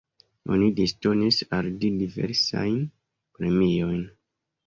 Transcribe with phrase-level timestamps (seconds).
[0.53, 2.79] Oni disdonis al li diversajn
[3.39, 4.03] premiojn.